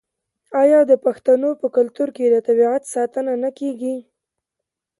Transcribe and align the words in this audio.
آیا 0.61 0.79
د 0.91 0.93
پښتنو 1.05 1.49
په 1.61 1.67
کلتور 1.75 2.09
کې 2.15 2.25
د 2.29 2.35
طبیعت 2.47 2.83
ساتنه 2.95 3.33
نه 3.43 3.49
کیږي؟ 3.59 3.95